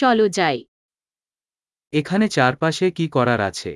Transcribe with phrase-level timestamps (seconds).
[0.00, 0.57] চলো যাই
[1.93, 3.71] এখানে চারপাশে কি করার আছে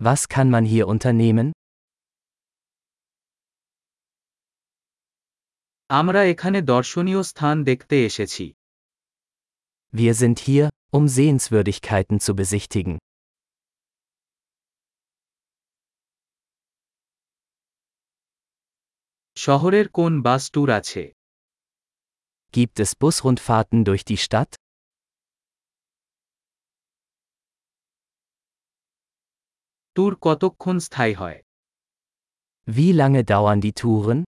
[0.00, 1.46] Was kann man hier unternehmen?
[5.90, 8.46] আমরা এখানে দর্শনীয় স্থান দেখতে এসেছি
[9.94, 12.94] Wir sind hier, um Sehenswürdigkeiten zu besichtigen.
[19.36, 21.02] শহরের কোন বাস ট্যুর আছে
[22.54, 24.52] Gibt es Busrundfahrten durch die Stadt?
[29.99, 31.39] Tour কতক্ষণ স্থায়ী হয়
[32.67, 34.19] Wie lange dauern die Touren?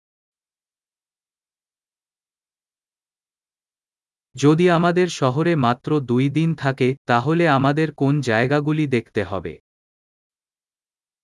[4.36, 9.54] যদি আমাদের শহরে মাত্র দুই দিন থাকে তাহলে আমাদের কোন জায়গাগুলি দেখতে হবে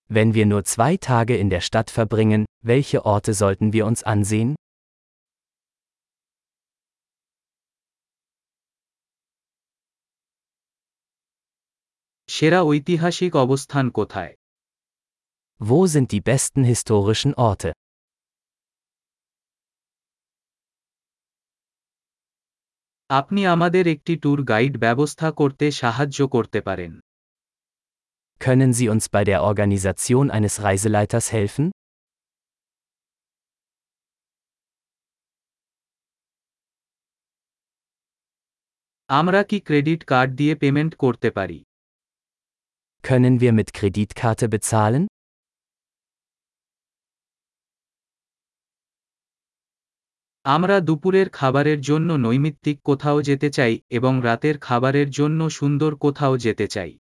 [0.09, 4.49] Wenn wir nur zwei Tage in der Stadt verbringen, welche Orte sollten wir uns ansehen?
[12.29, 14.33] সেরা ঐতিহাসিক অবস্থান কোথায়
[15.59, 17.72] Wo sind die besten historischen Orte?
[23.09, 26.91] আপনি আমাদের একটি ট্যুর গাইড ব্যবস্থা করতে সাহায্য করতে পারেন
[28.45, 31.66] Können Sie uns bei der Organisation eines Reiseleiters helfen?
[39.09, 41.59] আমরা কি ক্রেডিট কার্ড দিয়ে পেমেন্ট করতে পারি
[43.03, 45.03] Können wir mit Kreditkarte bezahlen?
[50.44, 56.67] আমরা দুপুরের খাবারের জন্য নৈমিত্তিক কোথাও যেতে চাই এবং রাতের খাবারের জন্য সুন্দর কোথাও যেতে
[56.69, 56.92] চাই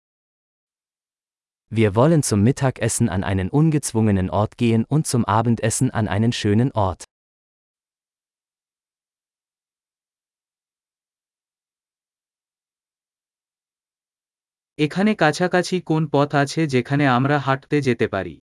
[1.72, 6.72] Wir wollen zum Mittagessen an einen ungezwungenen Ort gehen und zum Abendessen an einen schönen
[6.78, 7.02] Ort.
[14.80, 18.36] এখানে কাছাকাছি কোন পথ আছে যেখানে আমরা হাঁটতে যেতে পারি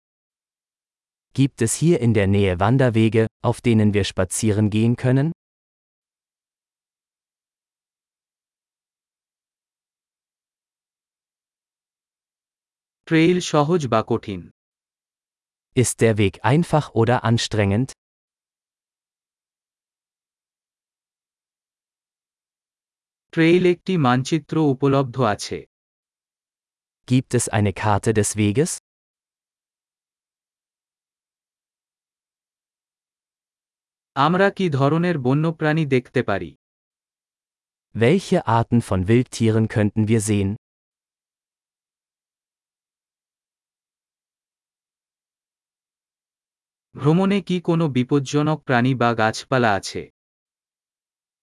[1.34, 5.32] Gibt es hier in der Nähe Wanderwege, auf denen wir spazieren gehen können?
[13.08, 14.42] Trail সহজ বা কঠিন
[15.82, 17.90] Ist der Weg einfach oder anstrengend?
[23.34, 25.60] Trail একটি মানচিত্র উপলব্ধ আছে
[27.12, 28.72] Gibt es eine Karte des Weges?
[34.16, 36.52] আমরা কি ধরনের বন্যপ্রাণী দেখতে পারি
[37.96, 40.50] Welche Arten von Wildtieren könnten wir sehen?
[46.96, 50.02] ভ্রমণে কি কোনো বিপজ্জনক প্রাণী বা গাছপালা আছে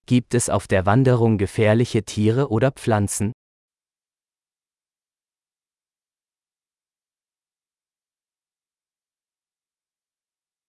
[0.09, 3.29] Gibt es auf der Wanderung gefährliche Tiere oder Pflanzen?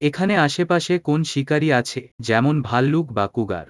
[0.02, 3.68] এখানে আশেপাশে কোন শিকারী আছে যেমন ভাল্লুক বা কুগার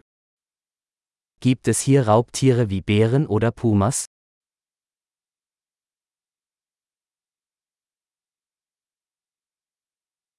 [1.41, 3.97] Gibt es hier Raubtiere wie Bären oder Pumas?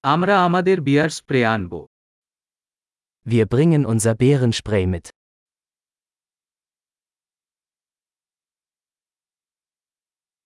[0.05, 1.73] আমরা আমাদের বিয়ার স্প্রে আনব
[3.27, 5.07] Wir bringen unser Bärenspray mit.